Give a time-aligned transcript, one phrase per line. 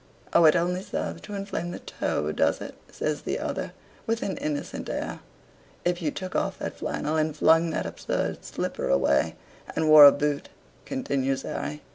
[0.33, 0.45] "Oh!
[0.45, 3.71] it only serves to inflame the toe, does it?" says the other,
[4.07, 5.19] with an innocent air.
[5.85, 9.35] "If you took off that flannel, and flung that absurd slipper away,
[9.75, 10.49] and wore a boot,"
[10.85, 11.83] continues Harry.